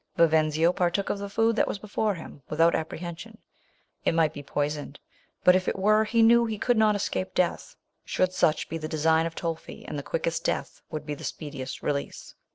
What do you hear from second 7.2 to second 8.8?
death, should such be